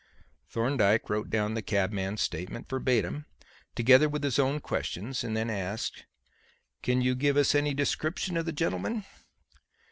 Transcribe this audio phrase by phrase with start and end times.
[0.49, 3.27] Thorndyke wrote down the cabman's statement verbatim
[3.75, 6.05] together with his own questions, and then asked:
[6.81, 9.05] "Can you give us any description of the gentleman?"